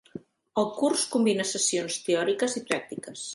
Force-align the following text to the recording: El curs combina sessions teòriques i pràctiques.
El 0.61 0.71
curs 0.77 1.03
combina 1.17 1.45
sessions 1.49 1.99
teòriques 2.09 2.57
i 2.63 2.65
pràctiques. 2.73 3.29